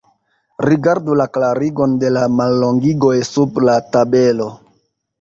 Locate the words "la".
1.21-1.27, 2.17-2.25, 3.71-3.81